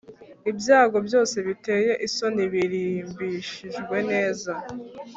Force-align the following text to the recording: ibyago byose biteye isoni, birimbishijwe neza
ibyago 0.51 0.97
byose 1.07 1.35
biteye 1.47 1.91
isoni, 2.07 2.43
birimbishijwe 2.53 3.97
neza 4.11 4.51